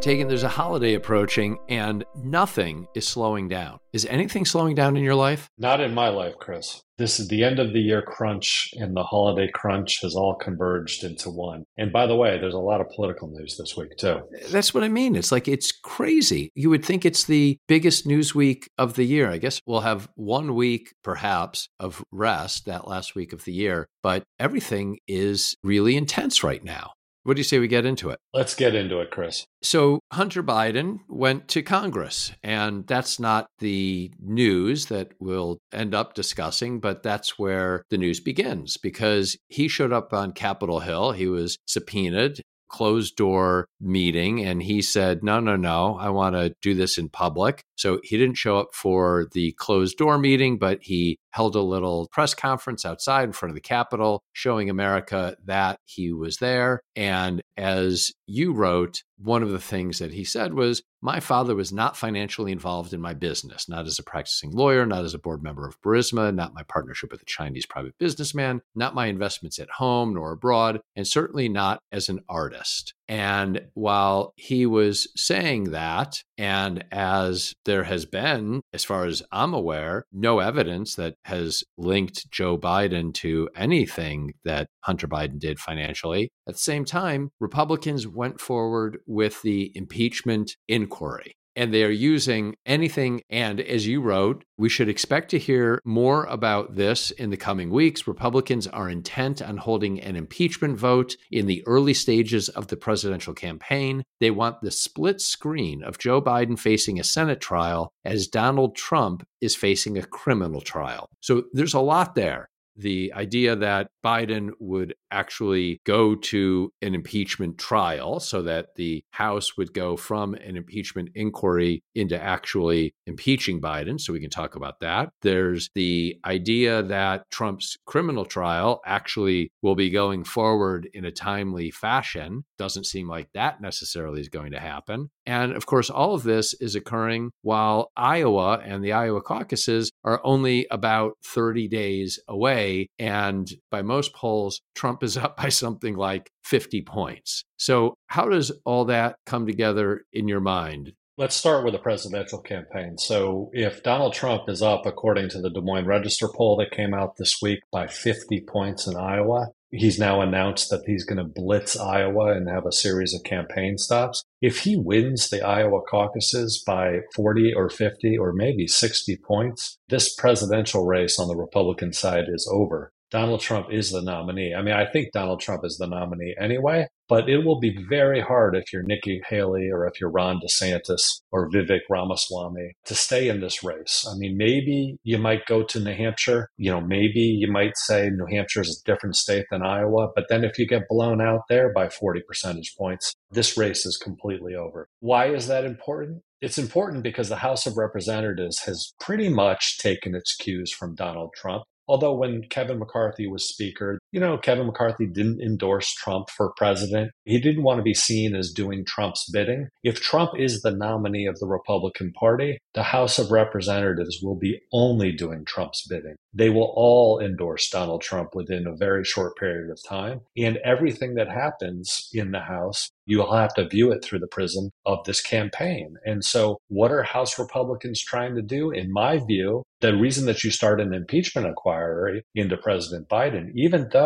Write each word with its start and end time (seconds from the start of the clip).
Taegan, 0.00 0.28
there's 0.28 0.44
a 0.44 0.48
holiday 0.48 0.94
approaching 0.94 1.58
and 1.68 2.06
nothing 2.16 2.88
is 2.94 3.06
slowing 3.06 3.48
down. 3.48 3.78
Is 3.92 4.06
anything 4.06 4.46
slowing 4.46 4.74
down 4.74 4.96
in 4.96 5.04
your 5.04 5.14
life? 5.14 5.50
Not 5.58 5.80
in 5.80 5.92
my 5.92 6.08
life, 6.08 6.36
Chris. 6.40 6.80
This 6.96 7.20
is 7.20 7.28
the 7.28 7.44
end 7.44 7.58
of 7.58 7.74
the 7.74 7.80
year 7.80 8.00
crunch 8.00 8.70
and 8.76 8.96
the 8.96 9.02
holiday 9.02 9.50
crunch 9.52 10.00
has 10.00 10.14
all 10.14 10.36
converged 10.36 11.04
into 11.04 11.28
one. 11.28 11.64
And 11.76 11.92
by 11.92 12.06
the 12.06 12.16
way, 12.16 12.38
there's 12.38 12.54
a 12.54 12.58
lot 12.58 12.80
of 12.80 12.88
political 12.96 13.28
news 13.28 13.58
this 13.58 13.76
week, 13.76 13.94
too. 13.98 14.20
That's 14.50 14.72
what 14.72 14.84
I 14.84 14.88
mean. 14.88 15.16
It's 15.16 15.32
like 15.32 15.48
it's 15.48 15.70
crazy. 15.70 16.48
You 16.54 16.70
would 16.70 16.84
think 16.84 17.04
it's 17.04 17.24
the 17.24 17.58
biggest 17.68 18.06
news 18.06 18.34
week 18.34 18.70
of 18.78 18.94
the 18.94 19.04
year. 19.04 19.30
I 19.30 19.36
guess 19.36 19.60
we'll 19.66 19.80
have 19.80 20.08
one 20.14 20.54
week, 20.54 20.94
perhaps, 21.04 21.68
of 21.78 22.02
rest 22.10 22.64
that 22.64 22.88
last 22.88 23.14
week 23.14 23.34
of 23.34 23.44
the 23.44 23.52
year, 23.52 23.86
but 24.02 24.22
everything 24.38 24.98
is 25.06 25.54
really 25.62 25.94
intense 25.96 26.42
right 26.42 26.64
now. 26.64 26.92
What 27.22 27.36
do 27.36 27.40
you 27.40 27.44
say 27.44 27.58
we 27.58 27.68
get 27.68 27.84
into 27.84 28.10
it? 28.10 28.18
Let's 28.32 28.54
get 28.54 28.74
into 28.74 29.00
it, 29.00 29.10
Chris. 29.10 29.44
So, 29.62 30.00
Hunter 30.12 30.42
Biden 30.42 31.00
went 31.08 31.48
to 31.48 31.62
Congress, 31.62 32.32
and 32.42 32.86
that's 32.86 33.20
not 33.20 33.46
the 33.58 34.10
news 34.18 34.86
that 34.86 35.12
we'll 35.20 35.58
end 35.72 35.94
up 35.94 36.14
discussing, 36.14 36.80
but 36.80 37.02
that's 37.02 37.38
where 37.38 37.84
the 37.90 37.98
news 37.98 38.20
begins 38.20 38.78
because 38.78 39.36
he 39.48 39.68
showed 39.68 39.92
up 39.92 40.12
on 40.12 40.32
Capitol 40.32 40.80
Hill. 40.80 41.12
He 41.12 41.26
was 41.26 41.58
subpoenaed 41.66 42.40
closed 42.70 43.16
door 43.16 43.66
meeting 43.80 44.42
and 44.42 44.62
he 44.62 44.80
said, 44.80 45.22
No, 45.22 45.40
no, 45.40 45.56
no, 45.56 45.98
I 45.98 46.08
want 46.08 46.36
to 46.36 46.54
do 46.62 46.74
this 46.74 46.96
in 46.96 47.08
public. 47.10 47.62
So 47.76 48.00
he 48.02 48.16
didn't 48.16 48.36
show 48.36 48.58
up 48.58 48.68
for 48.72 49.26
the 49.32 49.52
closed 49.58 49.98
door 49.98 50.16
meeting, 50.18 50.56
but 50.56 50.78
he 50.80 51.18
held 51.32 51.56
a 51.56 51.60
little 51.60 52.08
press 52.12 52.34
conference 52.34 52.84
outside 52.84 53.24
in 53.24 53.32
front 53.32 53.50
of 53.50 53.54
the 53.54 53.60
Capitol, 53.60 54.22
showing 54.32 54.70
America 54.70 55.36
that 55.44 55.78
he 55.84 56.12
was 56.12 56.38
there. 56.38 56.80
And 56.96 57.42
as 57.56 58.12
you 58.26 58.52
wrote, 58.52 59.02
one 59.18 59.42
of 59.42 59.50
the 59.50 59.60
things 59.60 59.98
that 59.98 60.12
he 60.12 60.24
said 60.24 60.54
was, 60.54 60.82
My 61.02 61.20
father 61.20 61.54
was 61.54 61.72
not 61.72 61.96
financially 61.96 62.52
involved 62.52 62.92
in 62.94 63.00
my 63.00 63.12
business, 63.12 63.68
not 63.68 63.86
as 63.86 63.98
a 63.98 64.02
practicing 64.02 64.50
lawyer, 64.50 64.86
not 64.86 65.04
as 65.04 65.14
a 65.14 65.18
board 65.18 65.42
member 65.42 65.66
of 65.66 65.80
Burisma, 65.82 66.34
not 66.34 66.54
my 66.54 66.62
partnership 66.62 67.12
with 67.12 67.22
a 67.22 67.26
Chinese 67.26 67.66
private 67.66 67.98
businessman, 67.98 68.62
not 68.74 68.94
my 68.94 69.06
investments 69.06 69.58
at 69.58 69.70
home 69.70 70.14
nor 70.14 70.32
abroad, 70.32 70.80
and 70.96 71.06
certainly 71.06 71.48
not 71.48 71.82
as 71.92 72.08
an 72.08 72.20
artist. 72.28 72.94
And 73.10 73.62
while 73.74 74.34
he 74.36 74.66
was 74.66 75.08
saying 75.16 75.72
that, 75.72 76.22
and 76.38 76.84
as 76.92 77.54
there 77.64 77.82
has 77.82 78.06
been, 78.06 78.60
as 78.72 78.84
far 78.84 79.04
as 79.04 79.20
I'm 79.32 79.52
aware, 79.52 80.04
no 80.12 80.38
evidence 80.38 80.94
that 80.94 81.16
has 81.24 81.64
linked 81.76 82.30
Joe 82.30 82.56
Biden 82.56 83.12
to 83.14 83.48
anything 83.56 84.34
that 84.44 84.68
Hunter 84.84 85.08
Biden 85.08 85.40
did 85.40 85.58
financially, 85.58 86.30
at 86.48 86.54
the 86.54 86.60
same 86.60 86.84
time, 86.84 87.30
Republicans 87.40 88.06
went 88.06 88.40
forward 88.40 88.98
with 89.08 89.42
the 89.42 89.72
impeachment 89.74 90.52
inquiry 90.68 91.34
and 91.56 91.72
they 91.72 91.84
are 91.84 91.90
using 91.90 92.54
anything. 92.66 93.22
And 93.30 93.60
as 93.60 93.86
you 93.86 94.00
wrote, 94.00 94.44
we 94.58 94.68
should 94.68 94.88
expect 94.88 95.30
to 95.30 95.38
hear 95.38 95.80
more 95.84 96.24
about 96.24 96.76
this 96.76 97.10
in 97.12 97.30
the 97.30 97.36
coming 97.36 97.70
weeks. 97.70 98.06
Republicans 98.06 98.66
are 98.66 98.88
intent 98.88 99.40
on 99.40 99.56
holding 99.56 100.00
an 100.00 100.16
impeachment 100.16 100.78
vote 100.78 101.16
in 101.30 101.46
the 101.46 101.62
early 101.66 101.94
stages 101.94 102.48
of 102.50 102.68
the 102.68 102.76
presidential 102.76 103.34
campaign. 103.34 104.02
They 104.20 104.30
want 104.30 104.60
the 104.60 104.70
split 104.70 105.20
screen 105.20 105.82
of 105.82 105.98
Joe 105.98 106.20
Biden 106.20 106.58
facing 106.58 107.00
a 107.00 107.04
Senate 107.04 107.40
trial 107.40 107.90
as 108.04 108.28
Donald 108.28 108.76
Trump 108.76 109.26
is 109.40 109.56
facing 109.56 109.96
a 109.96 110.02
criminal 110.02 110.60
trial. 110.60 111.08
So 111.20 111.44
there's 111.52 111.74
a 111.74 111.80
lot 111.80 112.14
there 112.14 112.49
the 112.80 113.12
idea 113.14 113.56
that 113.56 113.88
Biden 114.04 114.50
would 114.58 114.94
actually 115.10 115.80
go 115.84 116.14
to 116.14 116.72
an 116.82 116.94
impeachment 116.94 117.58
trial 117.58 118.20
so 118.20 118.42
that 118.42 118.74
the 118.76 119.04
House 119.10 119.56
would 119.56 119.74
go 119.74 119.96
from 119.96 120.34
an 120.34 120.56
impeachment 120.56 121.10
inquiry 121.14 121.82
into 121.94 122.20
actually 122.20 122.94
impeaching 123.06 123.60
Biden. 123.60 124.00
So 124.00 124.12
we 124.12 124.20
can 124.20 124.30
talk 124.30 124.56
about 124.56 124.80
that. 124.80 125.10
There's 125.22 125.68
the 125.74 126.16
idea 126.24 126.82
that 126.82 127.30
Trump's 127.30 127.76
criminal 127.86 128.24
trial 128.24 128.80
actually 128.86 129.52
will 129.62 129.74
be 129.74 129.90
going 129.90 130.24
forward 130.24 130.88
in 130.94 131.04
a 131.04 131.10
timely 131.10 131.70
fashion. 131.70 132.44
Doesn't 132.58 132.86
seem 132.86 133.08
like 133.08 133.28
that 133.34 133.60
necessarily 133.60 134.20
is 134.20 134.28
going 134.28 134.52
to 134.52 134.60
happen. 134.60 135.10
And 135.30 135.52
of 135.52 135.64
course, 135.64 135.90
all 135.90 136.14
of 136.14 136.24
this 136.24 136.54
is 136.54 136.74
occurring 136.74 137.30
while 137.42 137.92
Iowa 137.96 138.60
and 138.64 138.82
the 138.82 138.90
Iowa 138.90 139.22
caucuses 139.22 139.92
are 140.02 140.20
only 140.24 140.66
about 140.72 141.12
30 141.24 141.68
days 141.68 142.18
away. 142.26 142.88
And 142.98 143.48
by 143.70 143.82
most 143.82 144.12
polls, 144.12 144.60
Trump 144.74 145.04
is 145.04 145.16
up 145.24 145.36
by 145.36 145.50
something 145.50 145.94
like 145.94 146.30
50 146.42 146.82
points. 146.82 147.44
So, 147.58 147.94
how 148.08 148.28
does 148.28 148.50
all 148.64 148.86
that 148.86 149.14
come 149.24 149.46
together 149.46 150.02
in 150.12 150.26
your 150.26 150.40
mind? 150.40 150.94
Let's 151.16 151.36
start 151.36 151.64
with 151.64 151.74
the 151.74 151.78
presidential 151.78 152.40
campaign. 152.40 152.98
So, 152.98 153.50
if 153.52 153.84
Donald 153.84 154.14
Trump 154.14 154.48
is 154.48 154.62
up, 154.62 154.84
according 154.84 155.28
to 155.28 155.40
the 155.40 155.50
Des 155.50 155.60
Moines 155.60 155.86
Register 155.86 156.26
poll 156.34 156.56
that 156.56 156.76
came 156.76 156.92
out 156.92 157.18
this 157.18 157.36
week, 157.40 157.60
by 157.70 157.86
50 157.86 158.46
points 158.48 158.88
in 158.88 158.96
Iowa, 158.96 159.50
he's 159.70 159.98
now 159.98 160.20
announced 160.20 160.70
that 160.70 160.84
he's 160.86 161.04
going 161.04 161.18
to 161.18 161.24
blitz 161.24 161.76
Iowa 161.76 162.32
and 162.32 162.48
have 162.48 162.66
a 162.66 162.72
series 162.72 163.14
of 163.14 163.22
campaign 163.22 163.78
stops. 163.78 164.24
If 164.40 164.60
he 164.60 164.76
wins 164.76 165.28
the 165.28 165.42
Iowa 165.42 165.80
caucuses 165.82 166.62
by 166.66 167.00
40 167.14 167.54
or 167.54 167.70
50 167.70 168.18
or 168.18 168.32
maybe 168.32 168.66
60 168.66 169.16
points, 169.18 169.78
this 169.88 170.14
presidential 170.14 170.86
race 170.86 171.18
on 171.18 171.28
the 171.28 171.36
Republican 171.36 171.92
side 171.92 172.24
is 172.28 172.48
over. 172.50 172.92
Donald 173.10 173.40
Trump 173.40 173.68
is 173.72 173.90
the 173.90 174.02
nominee. 174.02 174.54
I 174.54 174.62
mean, 174.62 174.74
I 174.74 174.86
think 174.86 175.12
Donald 175.12 175.40
Trump 175.40 175.64
is 175.64 175.78
the 175.78 175.88
nominee 175.88 176.34
anyway, 176.40 176.86
but 177.10 177.28
it 177.28 177.44
will 177.44 177.58
be 177.58 177.76
very 177.88 178.20
hard 178.20 178.54
if 178.54 178.72
you're 178.72 178.84
Nikki 178.84 179.20
Haley 179.28 179.68
or 179.68 179.84
if 179.84 180.00
you're 180.00 180.10
Ron 180.10 180.38
DeSantis 180.40 181.20
or 181.32 181.50
Vivek 181.50 181.80
Ramaswamy 181.90 182.74
to 182.84 182.94
stay 182.94 183.28
in 183.28 183.40
this 183.40 183.64
race. 183.64 184.06
I 184.08 184.16
mean, 184.16 184.36
maybe 184.36 184.96
you 185.02 185.18
might 185.18 185.44
go 185.46 185.64
to 185.64 185.80
New 185.80 185.92
Hampshire. 185.92 186.48
You 186.56 186.70
know, 186.70 186.80
maybe 186.80 187.20
you 187.20 187.50
might 187.50 187.76
say 187.76 188.08
New 188.10 188.26
Hampshire 188.30 188.60
is 188.60 188.80
a 188.80 188.90
different 188.90 189.16
state 189.16 189.46
than 189.50 189.62
Iowa. 189.62 190.10
But 190.14 190.26
then 190.28 190.44
if 190.44 190.56
you 190.56 190.68
get 190.68 190.88
blown 190.88 191.20
out 191.20 191.40
there 191.48 191.72
by 191.72 191.88
40 191.88 192.22
percentage 192.28 192.76
points, 192.78 193.12
this 193.32 193.58
race 193.58 193.84
is 193.84 193.96
completely 193.96 194.54
over. 194.54 194.86
Why 195.00 195.26
is 195.26 195.48
that 195.48 195.64
important? 195.64 196.22
It's 196.40 196.58
important 196.58 197.02
because 197.02 197.28
the 197.28 197.36
House 197.36 197.66
of 197.66 197.76
Representatives 197.76 198.60
has 198.60 198.94
pretty 199.00 199.28
much 199.28 199.78
taken 199.78 200.14
its 200.14 200.36
cues 200.36 200.72
from 200.72 200.94
Donald 200.94 201.32
Trump. 201.36 201.64
Although 201.90 202.14
when 202.14 202.44
Kevin 202.50 202.78
McCarthy 202.78 203.26
was 203.26 203.48
Speaker, 203.48 203.98
you 204.12 204.20
know, 204.20 204.38
Kevin 204.38 204.66
McCarthy 204.66 205.06
didn't 205.06 205.40
endorse 205.40 205.92
Trump 205.94 206.28
for 206.30 206.52
president. 206.56 207.12
He 207.24 207.40
didn't 207.40 207.62
want 207.62 207.78
to 207.78 207.82
be 207.82 207.94
seen 207.94 208.34
as 208.34 208.52
doing 208.52 208.84
Trump's 208.84 209.28
bidding. 209.30 209.68
If 209.82 210.00
Trump 210.00 210.32
is 210.38 210.62
the 210.62 210.72
nominee 210.72 211.26
of 211.26 211.38
the 211.38 211.46
Republican 211.46 212.12
Party, 212.12 212.58
the 212.74 212.82
House 212.82 213.18
of 213.18 213.30
Representatives 213.30 214.20
will 214.22 214.36
be 214.36 214.60
only 214.72 215.12
doing 215.12 215.44
Trump's 215.44 215.86
bidding. 215.88 216.16
They 216.32 216.50
will 216.50 216.72
all 216.76 217.20
endorse 217.20 217.68
Donald 217.68 218.02
Trump 218.02 218.34
within 218.34 218.66
a 218.66 218.76
very 218.76 219.04
short 219.04 219.36
period 219.36 219.70
of 219.70 219.78
time. 219.88 220.20
And 220.36 220.58
everything 220.64 221.14
that 221.14 221.28
happens 221.28 222.08
in 222.12 222.30
the 222.32 222.40
House 222.40 222.90
you'll 223.10 223.34
have 223.34 223.52
to 223.54 223.68
view 223.68 223.90
it 223.90 224.04
through 224.04 224.20
the 224.20 224.28
prism 224.28 224.70
of 224.86 225.04
this 225.04 225.20
campaign. 225.20 225.96
And 226.04 226.24
so, 226.24 226.58
what 226.68 226.92
are 226.92 227.02
House 227.02 227.38
Republicans 227.38 228.00
trying 228.00 228.36
to 228.36 228.42
do? 228.42 228.70
In 228.70 228.92
my 228.92 229.18
view, 229.26 229.64
the 229.80 229.96
reason 229.96 230.26
that 230.26 230.44
you 230.44 230.50
start 230.52 230.80
an 230.80 230.94
impeachment 230.94 231.46
inquiry 231.46 232.22
into 232.36 232.56
President 232.56 233.08
Biden, 233.08 233.50
even 233.56 233.88
though 233.92 233.99